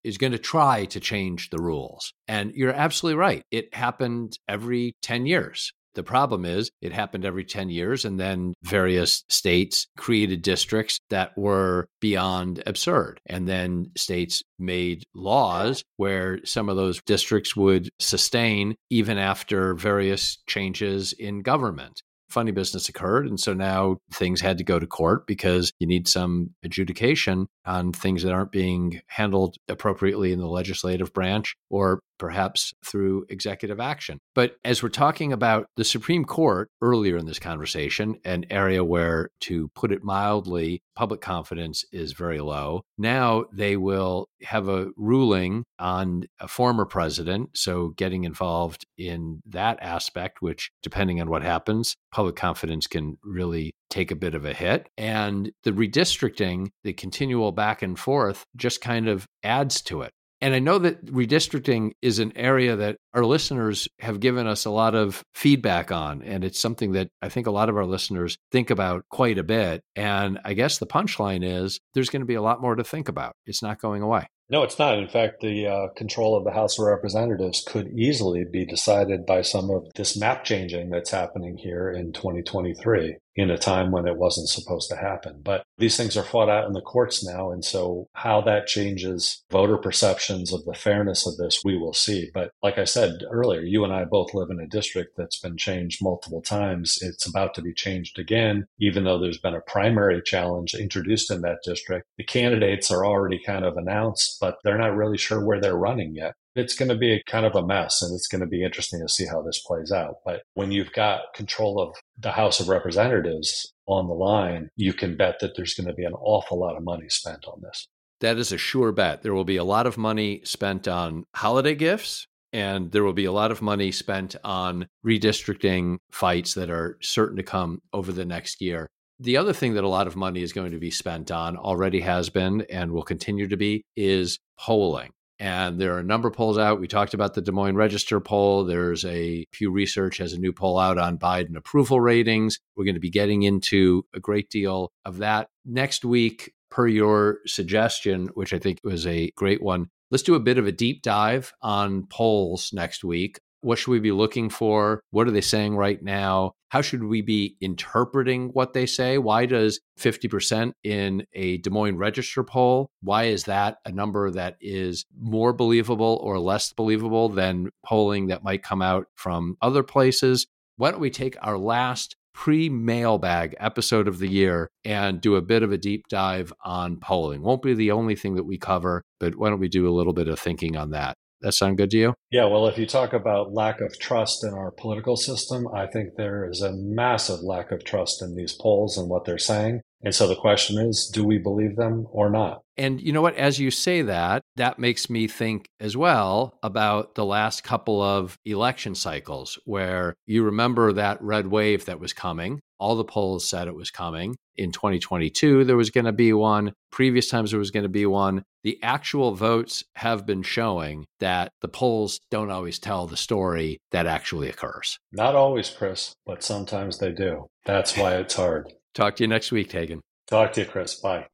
is 0.03 0.19
going 0.19 0.33
to 0.33 0.38
try 0.38 0.85
to 0.85 1.00
change 1.00 1.50
the 1.50 1.59
rules. 1.59 2.13
And 2.27 2.53
you're 2.53 2.71
absolutely 2.71 3.17
right. 3.17 3.41
It 3.50 3.74
happened 3.74 4.38
every 4.47 4.93
10 5.01 5.25
years. 5.25 5.74
The 5.96 6.04
problem 6.04 6.46
is 6.46 6.70
it 6.82 6.92
happened 6.92 7.25
every 7.25 7.46
10 7.46 7.70
years, 7.70 8.06
and 8.06 8.20
then 8.20 8.54
various 8.64 9.24
states 9.30 9.88
created 9.98 10.42
districts 10.42 11.00
that 11.10 11.38
were 11.38 11.88
beyond 12.02 12.62
absurd. 12.66 13.20
And 13.25 13.48
then 13.48 13.92
states 13.98 14.44
made 14.60 15.04
laws 15.14 15.84
where 15.98 16.46
some 16.46 16.70
of 16.70 16.75
those 16.75 17.02
districts 17.06 17.56
would 17.56 17.90
sustain 18.00 18.75
even 18.90 19.18
after 19.18 19.74
various 19.74 20.38
changes 20.48 21.14
in 21.14 21.42
government 21.42 22.02
funny 22.29 22.51
business 22.51 22.89
occurred. 22.89 23.27
And 23.27 23.39
so 23.39 23.53
now 23.53 23.98
things 24.12 24.41
had 24.41 24.58
to 24.58 24.63
go 24.63 24.79
to 24.79 24.88
court 24.88 25.27
because 25.27 25.72
you 25.79 25.88
need 25.88 26.08
some 26.08 26.51
adjudication 26.63 27.48
on 27.65 27.91
things 27.91 28.24
that 28.24 28.34
aren't 28.34 28.51
being 28.51 29.01
handled 29.08 29.58
appropriately 29.67 30.32
in 30.32 30.39
the 30.39 30.48
legislative 30.48 31.13
branch 31.13 31.55
or 31.70 32.00
perhaps 32.17 32.74
through 32.84 33.25
executive 33.29 33.79
action. 33.79 34.20
But 34.34 34.55
as 34.63 34.82
we're 34.82 34.89
talking 34.89 35.34
about 35.34 35.67
the 35.75 35.84
Supreme 35.84 36.25
Court 36.25 36.70
earlier 36.82 37.17
in 37.17 37.25
this 37.25 37.39
conversation, 37.39 38.20
an 38.24 38.46
area 38.50 38.84
where, 38.84 39.29
to 39.41 39.70
put 39.75 39.91
it 39.91 40.03
mildly, 40.03 40.82
public 40.96 41.22
confidence 41.22 41.84
is 41.92 42.14
very 42.14 42.40
low, 42.40 42.82
now 42.98 43.46
they 43.52 43.78
will 43.78 44.28
have 44.44 44.68
a 44.70 44.90
ruling 44.98 45.64
on 45.80 46.25
a 46.40 46.48
former 46.48 46.86
president. 46.86 47.50
So 47.56 47.90
getting 47.90 48.24
involved 48.24 48.86
in 48.98 49.42
that 49.48 49.78
aspect, 49.82 50.42
which, 50.42 50.72
depending 50.82 51.22
on 51.22 51.30
what 51.30 51.44
happens, 51.44 51.96
public 52.12 52.36
confidence 52.36 52.88
can 52.88 53.18
really 53.24 53.74
take 53.90 54.12
a 54.12 54.16
bit 54.16 54.36
of 54.36 54.46
a 54.46 54.54
hit. 54.54 54.88
And 54.98 55.52
the 55.64 55.72
redistricting, 55.72 56.70
the 56.84 56.94
continual 56.94 57.52
back 57.52 57.82
and 57.82 57.98
forth, 57.98 58.46
just 58.56 58.82
kind 58.82 59.08
of 59.08 59.25
adds 59.44 59.82
to 59.84 60.02
it. 60.02 60.12
And 60.42 60.54
I 60.54 60.60
know 60.60 60.80
that 60.80 61.06
redistricting 61.06 61.92
is 62.01 62.20
an 62.20 62.34
area 62.36 62.75
that 62.75 62.98
our 63.13 63.25
listeners 63.25 63.88
have 64.00 64.20
given 64.20 64.48
us 64.48 64.65
a 64.65 64.70
lot 64.70 64.94
of 64.94 65.24
feedback 65.34 65.92
on. 65.92 66.22
And 66.22 66.44
it's 66.44 66.60
something 66.60 66.92
that 66.92 67.10
I 67.22 67.30
think 67.30 67.48
a 67.48 67.51
lot 67.51 67.70
of 67.70 67.77
our 67.77 67.86
listeners 67.86 68.38
think 68.51 68.70
about 68.70 69.06
quite 69.10 69.38
a 69.38 69.44
bit. 69.44 69.82
And 69.96 70.39
I 70.44 70.54
guess 70.54 70.77
the 70.77 70.88
punchline 70.88 71.44
is 71.44 71.80
there's 71.94 72.10
going 72.10 72.22
to 72.22 72.27
be 72.27 72.36
a 72.36 72.42
lot 72.42 72.62
more 72.62 72.75
to 72.75 72.84
think 72.84 73.08
about. 73.08 73.34
It's 73.46 73.63
not 73.63 73.82
going 73.82 74.01
away. 74.01 74.27
No, 74.48 74.62
it's 74.62 74.77
not. 74.77 75.00
In 75.00 75.08
fact, 75.08 75.42
the 75.42 75.68
uh, 75.68 75.88
control 75.96 76.38
of 76.38 76.44
the 76.44 76.51
House 76.51 76.77
of 76.77 76.86
Representatives 76.86 77.63
could 77.65 77.88
easily 77.88 78.46
be 78.46 78.63
decided 78.63 79.25
by 79.25 79.42
some 79.42 79.72
of 79.72 79.88
this 79.96 80.15
map 80.15 80.44
changing 80.44 80.92
that's 80.92 81.10
happening 81.10 81.58
here 81.58 81.89
in 81.89 82.12
2023 82.13 83.18
in 83.36 83.50
a 83.50 83.58
time 83.58 83.92
when 83.92 84.08
it 84.08 84.18
wasn't 84.18 84.48
supposed 84.48 84.89
to 84.89 84.96
happen. 84.96 85.42
But 85.44 85.63
these 85.77 85.98
things 85.98 86.15
are 86.15 86.24
fought 86.24 86.50
out 86.50 86.68
in 86.68 86.74
the 86.74 86.82
courts 86.82 87.25
now. 87.25 87.51
And 87.51 87.63
so 87.63 88.08
how 88.13 88.42
that 88.42 88.68
changes 88.68 89.44
voter 89.51 89.77
perceptions 89.77 90.54
of 90.54 90.63
the 90.65 90.74
fairness 90.74 91.27
of 91.27 91.36
this, 91.38 91.62
we 91.63 91.77
will 91.77 91.94
see. 91.94 92.30
But 92.34 92.51
like 92.63 92.77
I 92.77 92.86
said 92.86 93.24
earlier, 93.30 93.62
you 93.62 93.84
and 93.84 93.94
I 93.94 94.06
both 94.06 94.34
live 94.34 94.50
in 94.50 94.60
a 94.60 94.68
district 94.68 95.18
that's 95.18 95.39
been 95.39 95.58
changed 95.58 96.01
multiple 96.01 96.42
times. 96.42 96.98
It's 97.01 97.27
about 97.27 97.54
to 97.56 97.62
be 97.62 97.74
changed 97.74 98.18
again, 98.20 98.68
even 98.80 99.04
though 99.04 99.20
there's 99.20 99.39
been 99.39 99.56
a 99.56 99.62
primary 99.62 100.22
challenge 100.22 100.74
introduced 100.74 101.30
in 101.30 101.42
that 101.42 101.60
district. 101.63 102.08
The 102.18 102.24
candidates 102.24 102.89
are 102.89 103.06
already 103.06 103.39
kind 103.46 103.65
of 103.65 103.75
announced, 103.75 104.38
but 104.39 104.58
they're 104.63 104.77
not 104.77 104.96
really 104.96 105.18
sure 105.18 105.44
where 105.44 105.60
they're 105.60 105.75
running 105.75 106.15
yet 106.15 106.36
it's 106.55 106.75
going 106.75 106.89
to 106.89 106.95
be 106.95 107.21
kind 107.27 107.45
of 107.45 107.55
a 107.55 107.65
mess 107.65 108.01
and 108.01 108.15
it's 108.15 108.27
going 108.27 108.41
to 108.41 108.47
be 108.47 108.63
interesting 108.63 109.01
to 109.01 109.09
see 109.09 109.25
how 109.25 109.41
this 109.41 109.62
plays 109.65 109.91
out. 109.91 110.15
But 110.25 110.43
when 110.53 110.71
you've 110.71 110.93
got 110.93 111.33
control 111.35 111.79
of 111.81 111.95
the 112.17 112.31
House 112.31 112.59
of 112.59 112.69
Representatives 112.69 113.74
on 113.88 114.07
the 114.07 114.13
line, 114.13 114.69
you 114.77 114.93
can 114.93 115.17
bet 115.17 115.39
that 115.41 115.55
there's 115.55 115.74
going 115.74 115.88
to 115.88 115.93
be 115.93 116.05
an 116.05 116.13
awful 116.13 116.59
lot 116.59 116.77
of 116.77 116.83
money 116.83 117.09
spent 117.09 117.45
on 117.45 117.62
this. 117.62 117.88
That 118.21 118.38
is 118.38 118.53
a 118.53 118.57
sure 118.57 118.93
bet. 118.93 119.21
There 119.21 119.33
will 119.33 119.43
be 119.43 119.57
a 119.57 119.65
lot 119.65 119.85
of 119.85 119.97
money 119.97 120.41
spent 120.45 120.88
on 120.88 121.25
holiday 121.35 121.75
gifts, 121.75 122.25
and 122.53 122.91
there 122.93 123.03
will 123.03 123.13
be 123.13 123.25
a 123.25 123.31
lot 123.33 123.51
of 123.51 123.62
money 123.62 123.91
spent 123.91 124.38
on 124.45 124.88
redistricting 125.05 125.97
fights 126.12 126.53
that 126.53 126.69
are 126.69 126.97
certain 127.01 127.35
to 127.35 127.43
come 127.43 127.81
over 127.91 128.13
the 128.13 128.25
next 128.25 128.62
year. 128.62 128.88
The 129.19 129.35
other 129.35 129.53
thing 129.53 129.74
that 129.74 129.83
a 129.83 129.89
lot 129.89 130.07
of 130.07 130.15
money 130.15 130.41
is 130.41 130.53
going 130.53 130.71
to 130.71 130.79
be 130.79 130.91
spent 130.91 131.31
on, 131.31 131.57
already 131.57 132.00
has 132.01 132.29
been 132.29 132.65
and 132.69 132.91
will 132.91 133.03
continue 133.03 133.47
to 133.50 133.57
be, 133.57 133.83
is 133.97 134.39
polling. 134.57 135.12
And 135.38 135.80
there 135.80 135.94
are 135.96 136.00
a 136.00 136.04
number 136.04 136.30
of 136.30 136.34
polls 136.34 136.58
out. 136.58 136.80
We 136.80 136.88
talked 136.88 137.13
about 137.13 137.34
the 137.34 137.42
Des 137.42 137.51
Moines 137.51 137.75
Register 137.75 138.20
poll. 138.22 138.63
There's 138.63 139.04
a 139.04 139.46
Pew 139.51 139.70
Research 139.70 140.18
has 140.20 140.34
a 140.34 140.39
new 140.39 140.54
poll 140.54 140.80
out 140.80 140.98
on 140.98 141.18
Biden 141.18 141.58
approval 141.58 142.00
ratings. 142.00 142.60
We're 142.75 142.86
going 142.86 142.96
to 142.96 143.01
be 143.01 143.10
getting 143.10 143.44
into 143.44 144.06
a 144.13 144.20
great 144.20 144.50
deal 144.50 144.92
of 145.04 145.18
that 145.18 145.50
next 145.65 146.06
week, 146.06 146.54
per 146.72 146.88
your 146.88 147.39
suggestion, 147.46 148.30
which 148.34 148.54
I 148.54 148.60
think 148.60 148.80
was 148.84 149.06
a 149.06 149.32
great 149.36 149.62
one. 149.62 149.89
Let's 150.12 150.24
do 150.24 150.36
a 150.36 150.39
bit 150.39 150.58
of 150.58 150.68
a 150.68 150.72
deep 150.72 151.01
dive 151.01 151.51
on 151.62 152.06
polls 152.08 152.72
next 152.72 153.04
week. 153.04 153.39
What 153.65 153.79
should 153.79 153.89
we 153.89 154.00
be 154.00 154.12
looking 154.12 154.51
for? 154.51 155.01
What 155.10 155.27
are 155.27 155.31
they 155.31 155.41
saying 155.41 155.75
right 155.75 156.00
now? 156.00 156.51
How 156.69 156.81
should 156.81 157.03
we 157.03 157.24
be 157.24 157.57
interpreting 157.60 158.50
what 158.50 158.74
they 158.74 158.86
say? 158.86 159.17
Why 159.17 159.48
does 159.48 159.79
50% 160.00 160.74
in 160.84 161.25
a 161.34 161.57
Des 161.57 161.72
Moines 161.72 161.98
Register 161.98 162.43
poll, 162.43 162.91
why 163.01 163.24
is 163.24 163.45
that 163.45 163.77
a 163.84 163.91
number 163.91 164.29
that 164.29 164.57
is 164.62 165.05
more 165.19 165.51
believable 165.51 166.19
or 166.22 166.38
less 166.38 166.74
believable 166.74 167.27
than 167.27 167.72
polling 167.84 168.27
that 168.27 168.43
might 168.43 168.62
come 168.62 168.84
out 168.84 169.07
from 169.15 169.57
other 169.63 169.81
places? 169.81 170.45
Why 170.77 170.91
don't 170.91 171.00
we 171.00 171.10
take 171.10 171.36
our 171.41 171.57
last 171.57 172.15
pre 172.36 172.69
mailbag 172.69 173.55
episode 173.60 174.07
of 174.07 174.19
the 174.19 174.27
year 174.27 174.69
and 174.84 175.22
do 175.22 175.38
a 175.38 175.41
bit 175.41 175.63
of 175.63 175.72
a 175.72 175.77
deep 175.77 176.03
dive 176.07 176.53
on 176.63 176.98
polling. 176.98 177.41
Won't 177.41 177.63
be 177.63 177.74
the 177.74 177.91
only 177.91 178.15
thing 178.15 178.36
that 178.36 178.43
we 178.43 178.60
cover, 178.60 179.01
but 179.19 179.38
why 179.38 179.50
don't 179.50 179.60
we 179.60 179.69
do 179.69 179.88
a 179.88 179.95
little 179.95 180.13
bit 180.13 180.27
of 180.27 180.38
thinking 180.38 180.75
on 180.77 180.91
that? 180.91 181.15
That 181.46 181.54
sound 181.54 181.78
good 181.78 181.92
to 181.92 181.98
you? 182.00 182.14
Yeah, 182.32 182.46
well, 182.46 182.66
if 182.66 182.75
you 182.75 182.88
talk 182.88 183.14
about 183.14 183.54
lack 183.54 183.80
of 183.80 184.00
trust 184.00 184.44
in 184.44 184.52
our 184.56 184.72
political 184.72 185.16
system, 185.16 185.68
I 185.68 185.86
think 185.86 186.16
there 186.16 186.50
is 186.50 186.64
a 186.64 186.72
massive 186.72 187.42
lack 187.42 187.72
of 187.72 187.84
trust 187.84 188.24
in 188.24 188.36
these 188.36 188.53
polls 188.53 188.98
and 188.98 189.08
what 189.08 189.25
they're 189.25 189.38
saying. 189.38 189.81
And 190.01 190.14
so 190.14 190.27
the 190.27 190.36
question 190.36 190.79
is, 190.79 191.08
do 191.14 191.24
we 191.24 191.38
believe 191.38 191.75
them 191.75 192.08
or 192.12 192.31
not? 192.31 192.62
And 192.77 193.00
you 193.00 193.14
know 193.14 193.22
what? 193.22 193.36
As 193.36 193.60
you 193.60 193.70
say 193.70 194.01
that, 194.01 194.42
that 194.55 194.79
makes 194.79 195.08
me 195.08 195.27
think 195.27 195.68
as 195.79 195.96
well 195.96 196.58
about 196.64 197.14
the 197.14 197.25
last 197.25 197.64
couple 197.64 198.01
of 198.01 198.38
election 198.44 198.96
cycles 198.96 199.60
where 199.66 200.16
you 200.25 200.44
remember 200.44 200.94
that 200.94 201.22
red 201.22 201.48
wave 201.48 201.86
that 201.86 202.00
was 202.00 202.12
coming. 202.12 202.60
All 202.79 202.96
the 202.96 203.03
polls 203.03 203.48
said 203.48 203.68
it 203.68 203.75
was 203.75 203.92
coming. 203.92 204.35
In 204.55 204.72
2022, 204.72 205.64
there 205.64 205.77
was 205.77 205.90
going 205.90 206.05
to 206.05 206.14
be 206.14 206.33
one. 206.33 206.74
Previous 206.92 207.29
times, 207.29 207.51
there 207.51 207.59
was 207.59 207.72
going 207.72 207.83
to 207.83 207.90
be 207.90 208.05
one. 208.05 208.44
The 208.64 208.79
actual 208.81 209.33
votes 209.33 209.83
have 209.96 210.25
been 210.25 210.44
showing 210.44 211.05
that 211.20 211.51
the 211.61 211.68
polls 211.68 212.20
don't 212.31 212.51
always 212.51 212.79
tell 212.79 213.07
the 213.07 213.18
story 213.18 213.79
that 213.92 214.07
actually 214.07 214.50
occurs. 214.50 214.98
Not 215.11 215.35
always, 215.35 215.70
Chris, 215.70 216.14
but 216.25 216.44
sometimes 216.44 217.00
they 217.00 217.11
do. 217.11 217.48
That's 217.66 217.98
why 217.98 218.16
it's 218.16 218.35
hard. 218.35 218.74
Talk 218.94 219.18
to 219.18 219.24
you 219.24 219.27
next 219.27 219.51
week, 219.51 219.70
Taegan. 219.70 220.00
Talk 220.27 220.53
to 220.53 220.61
you, 220.61 220.68
Chris. 220.68 220.96
Bye. 220.96 221.27